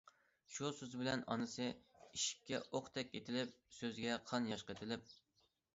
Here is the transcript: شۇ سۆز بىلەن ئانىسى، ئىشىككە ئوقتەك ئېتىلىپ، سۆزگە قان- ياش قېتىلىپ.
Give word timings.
شۇ 0.53 0.69
سۆز 0.77 0.95
بىلەن 1.01 1.21
ئانىسى، 1.33 1.67
ئىشىككە 2.07 2.63
ئوقتەك 2.67 3.17
ئېتىلىپ، 3.21 3.55
سۆزگە 3.79 4.21
قان- 4.31 4.53
ياش 4.55 4.67
قېتىلىپ. 4.73 5.21